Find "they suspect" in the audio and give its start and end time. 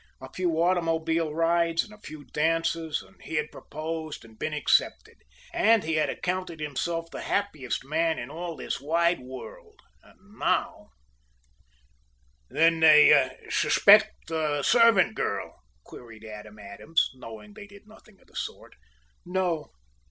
12.79-14.15